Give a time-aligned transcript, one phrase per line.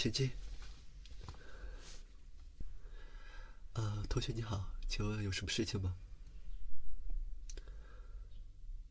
[0.00, 0.30] 请进。
[3.74, 5.94] 呃，同学你好，请问有什么事情吗？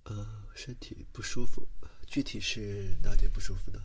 [0.04, 1.68] 呃，身体不舒服，
[2.06, 3.84] 具体是哪点不舒服呢？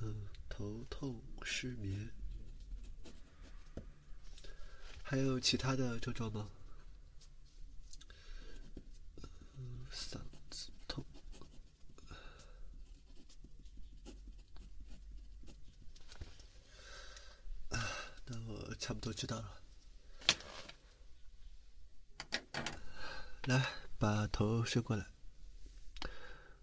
[0.00, 2.10] 嗯，头痛、失眠，
[5.02, 6.48] 还有其他的症状吗？
[9.58, 11.04] 嗯，嗓子痛。
[17.70, 17.82] 啊，
[18.26, 19.60] 那我差不多知道了。
[23.46, 23.66] 来，
[23.98, 25.10] 把头伸过来，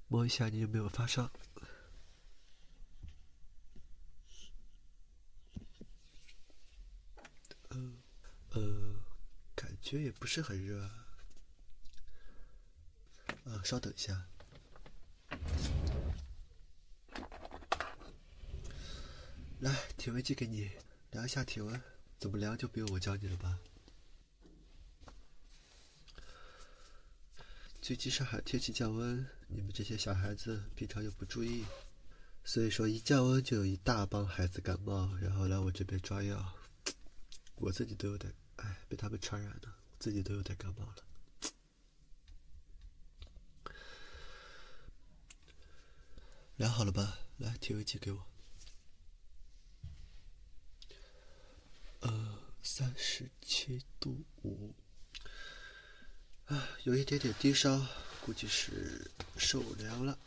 [0.08, 1.30] 摸一下你有没有发烧。
[8.52, 8.96] 呃，
[9.54, 11.06] 感觉也不是很热啊。
[13.44, 14.26] 啊，稍等一下。
[19.60, 20.72] 来，体温计给你
[21.12, 21.82] 量一下体温，
[22.24, 23.60] 怎么量就不用我教你了吧？
[27.82, 31.66] 最近上海天气降温，你们这些小孩子平常又不注意，
[32.46, 36.56] 所以说一降温就有一大帮孩子感冒，然后来我这边抓药，
[37.56, 40.96] 我自己都有点，哎，被他们传染了，我自己都有点感冒了。
[46.56, 47.20] 量好了吧？
[47.36, 48.26] 来，体温计给我。
[52.06, 52.38] 呃，
[52.84, 54.74] 三十七度五。
[56.48, 57.82] 啊，有一点点低烧，
[58.26, 60.20] 估计是受凉了。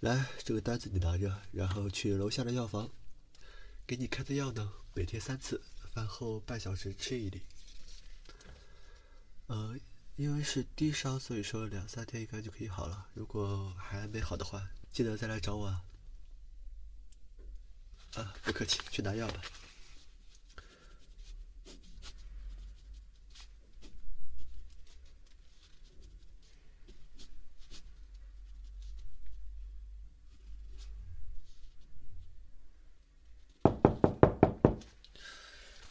[0.00, 2.90] 来，这个单子你拿着，然后去楼下的药房，
[3.86, 5.60] 给你开的药呢，每天三次，
[5.92, 7.42] 饭后半小时吃一粒。
[9.48, 9.76] 呃，
[10.16, 13.08] 因为是低烧，所以说两三天应该就可以好了。
[13.12, 15.82] 如果还没好的话，记得再来找我啊。
[18.14, 19.42] 啊，不客气，去拿药吧。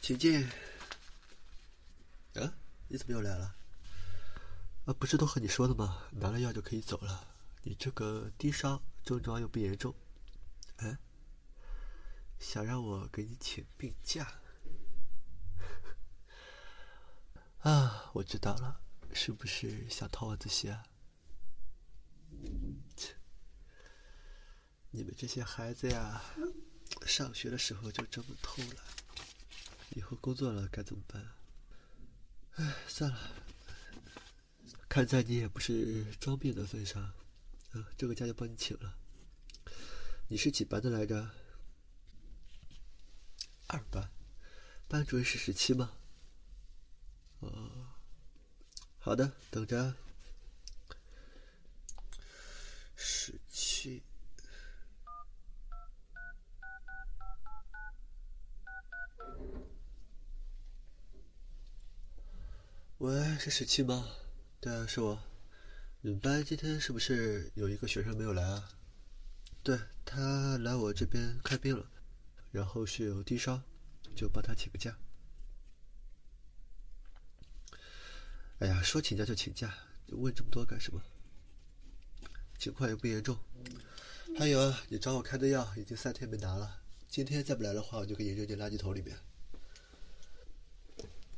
[0.09, 0.43] 请进。
[2.33, 3.55] 啊，你怎么又来了？
[4.85, 6.07] 啊，不是都和你说的吗？
[6.13, 7.27] 拿了药就可以走了。
[7.61, 9.93] 你这个低烧，症状又不严重，
[10.77, 10.97] 哎，
[12.39, 14.41] 想让我给你请病假？
[17.61, 18.81] 啊，我知道了，
[19.13, 20.85] 是不是想逃晚自习啊？
[22.97, 23.13] 切，
[24.89, 26.19] 你们这些孩子呀，
[27.05, 28.83] 上学的时候就这么偷懒。
[29.95, 31.25] 以后工作了该怎么办？
[32.55, 33.17] 哎，算了，
[34.89, 37.01] 看在你也不是装病的份上，
[37.71, 38.95] 啊，这个假就帮你请了。
[40.27, 41.29] 你是几班的来着？
[43.67, 44.11] 二班，
[44.87, 45.91] 班主任是十七吗？
[47.39, 47.87] 哦，
[48.99, 49.95] 好的，等着。
[52.95, 54.03] 十七。
[62.99, 64.09] 喂，是十七吗？
[64.59, 65.17] 对啊，是我。
[66.01, 68.71] 你们班今天是不是有一个学生没有来啊？
[69.63, 71.89] 对他来我这边看病了，
[72.51, 73.61] 然后是有低烧，
[74.17, 74.97] 就帮他请个假。
[78.59, 79.73] 哎呀，说请假就请假，
[80.07, 81.01] 问这么多干什么？
[82.57, 83.39] 情况也不严重。
[84.37, 89.17] 还有啊，你找我开的药已经三天没拿了，今天再不来的话，我就给你扔进垃圾桶里面。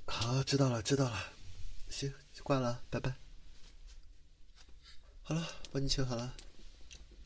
[0.08, 1.34] 好，知道了，知道了。
[1.92, 3.14] 行，挂了，拜拜。
[5.24, 6.34] 好了，帮你请好了，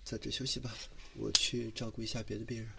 [0.04, 0.74] 在这休息吧，
[1.16, 2.70] 我去照顾一下别的病人。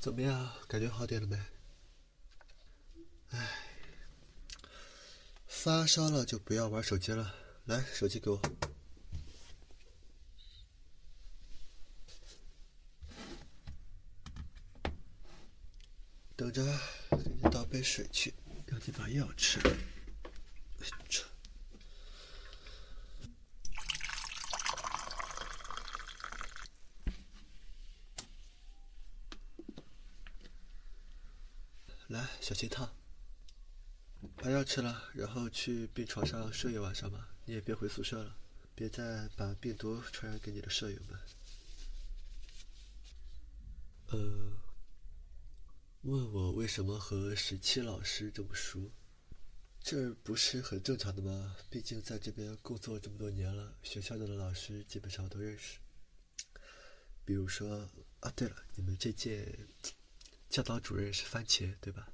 [0.00, 1.36] 怎么样，感觉好点了没？
[5.60, 7.34] 发烧了就不要玩手机了。
[7.64, 8.40] 来手机给我。
[16.36, 16.62] 等着
[17.10, 18.32] 给你倒杯水去
[18.64, 19.58] 赶紧把药吃。
[19.58, 19.74] 了
[32.06, 33.07] 来小心烫。
[34.40, 37.28] 把药吃了，然后去病床上睡一晚上吧。
[37.44, 38.36] 你也别回宿舍了，
[38.74, 41.18] 别再把病毒传染给你的舍友们。
[44.10, 44.52] 呃，
[46.02, 48.92] 问我为什么和十七老师这么熟？
[49.80, 51.56] 这不是很正常的吗？
[51.68, 55.78] 毕竟在这边工作这么多年了，学校的老师基本上都认识。
[57.24, 59.58] 比如说啊，对了，你们这届
[60.48, 62.08] 教导主任是番茄对吧？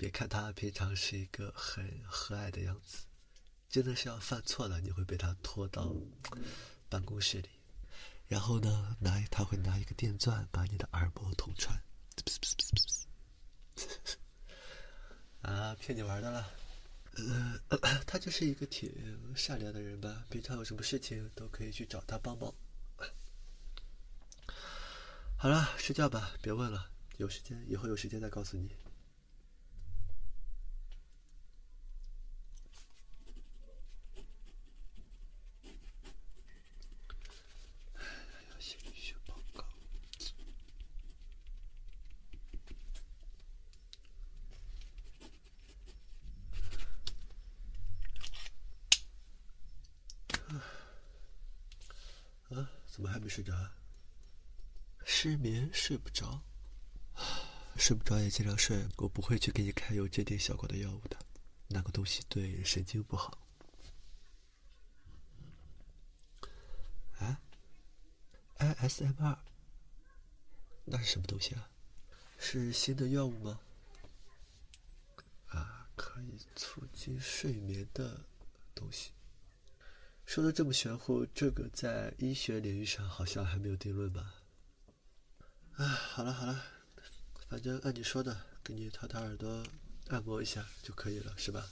[0.00, 3.04] 别看他平常是一个很和蔼的样子，
[3.68, 5.94] 真的是要犯错了，你会被他拖到
[6.88, 7.50] 办公室里，
[8.26, 11.78] 然后呢，拿他会拿一个电钻把你的耳膜捅穿。
[15.42, 16.50] 啊，骗你玩的了。
[17.68, 18.90] 呃，他就是一个挺
[19.36, 22.50] 善良的人吧，平常有什么事情都可以去找他帮忙。
[25.36, 28.74] 好了，睡觉吧，别问了，有时间以后有时间再告诉你。
[53.00, 53.74] 怎么还没睡着啊？
[55.06, 56.42] 失眠睡不着，
[57.76, 58.86] 睡不着也尽量睡。
[58.98, 61.16] 我不会去给你开有镇定效果的药物的，
[61.68, 63.38] 那个东西对神经不好。
[67.20, 67.40] 啊
[68.58, 69.38] ？ISM 二？
[70.84, 71.70] 那是什么东西啊？
[72.36, 73.60] 是新的药物吗？
[75.46, 78.26] 啊，可以促进睡眠的
[78.74, 79.12] 东西。
[80.30, 84.32] 说的这么玄乎，这个在医学领域上好像还没有定论吧？
[85.72, 86.66] 啊，好了好了，
[87.48, 89.66] 反正按你说的，给你掏掏耳朵，
[90.06, 91.68] 按摩一下就可以了，是吧？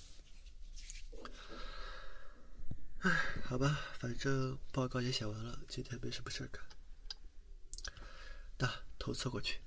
[3.03, 3.11] 哎，
[3.45, 6.61] 好吧，反正报告也写完了，今天没什么事干。
[8.59, 8.69] 那
[8.99, 9.61] 头侧过去。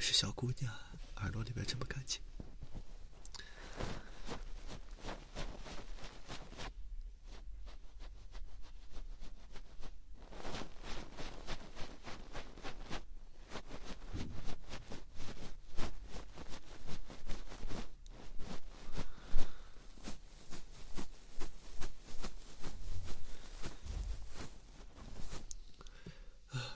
[0.00, 0.72] 是小姑娘，
[1.16, 2.20] 耳朵里边这么干净。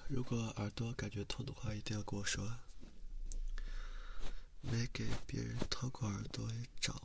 [0.09, 2.47] 如果耳朵感觉痛的话，一定要跟我说。
[4.93, 7.02] 给别人掏过耳朵，也找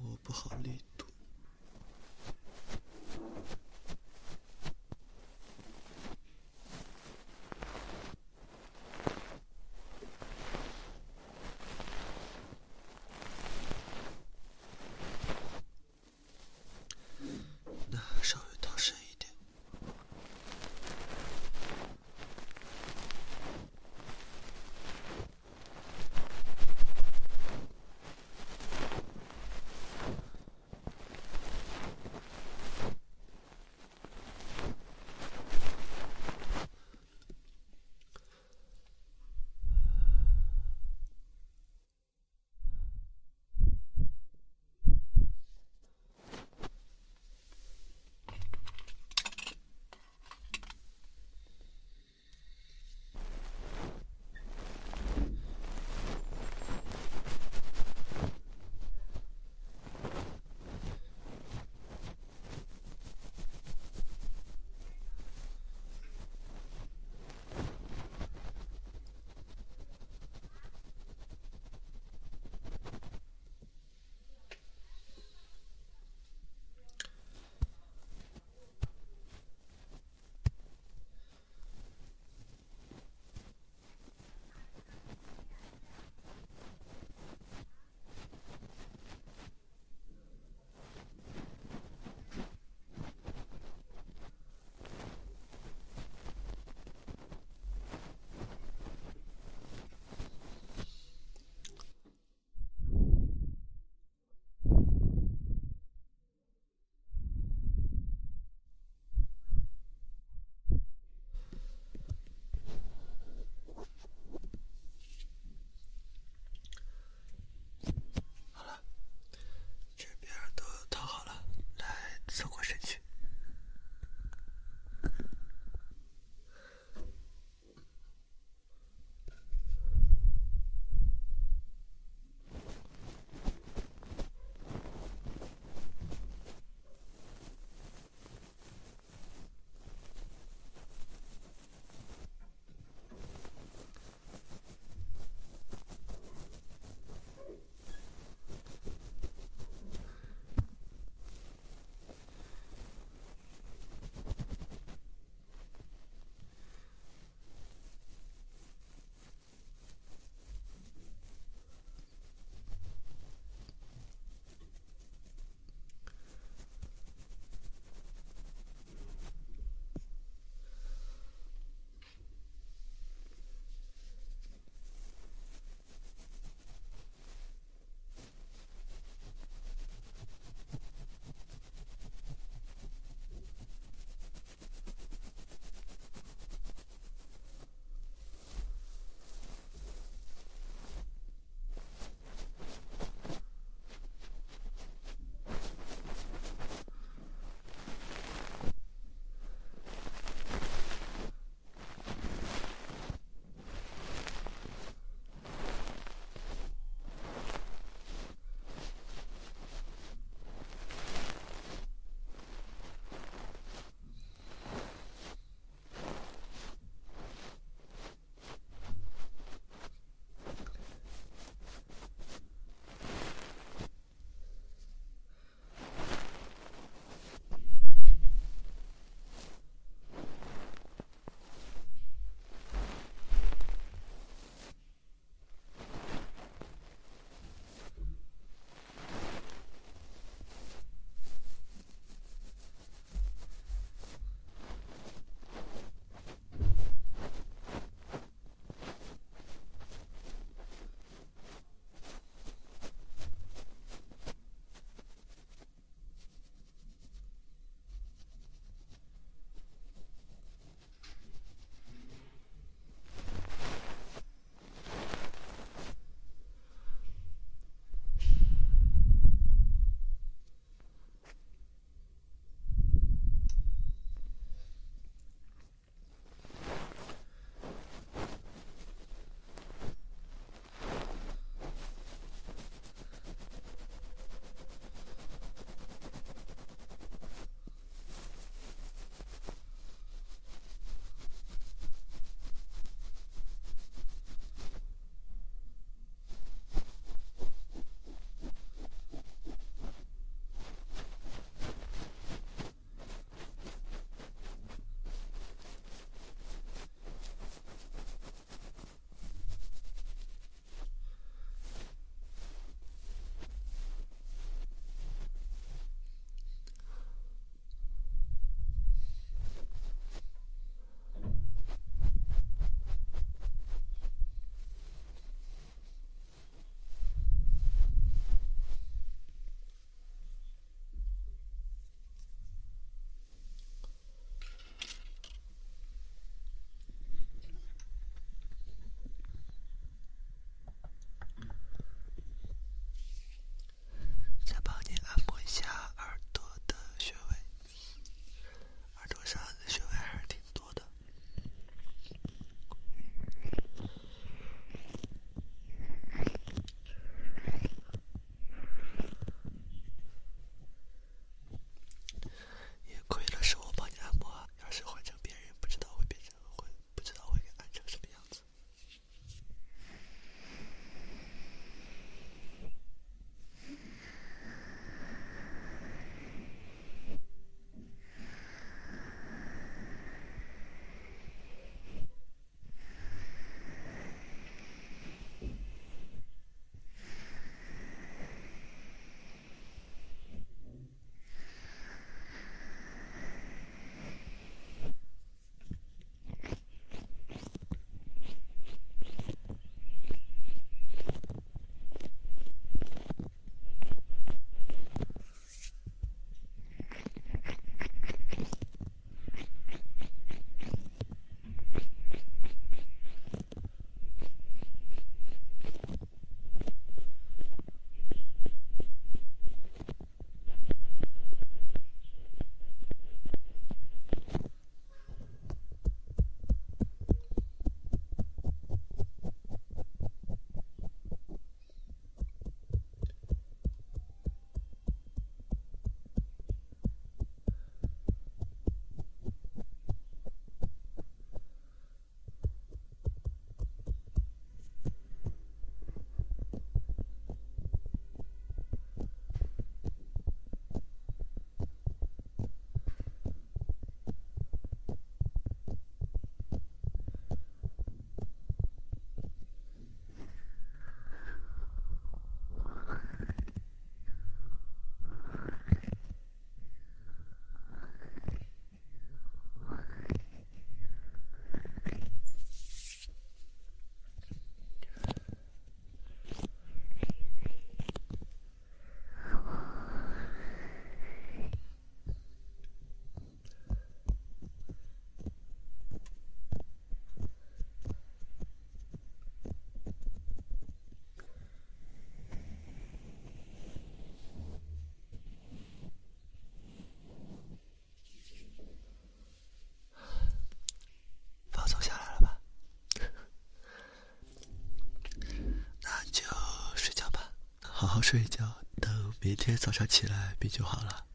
[508.10, 511.07] 睡觉，等明天早上起来病就好了。